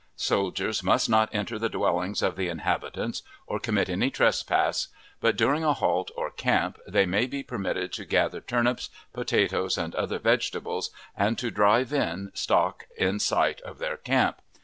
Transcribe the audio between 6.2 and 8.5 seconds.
camp, they may be permitted to gather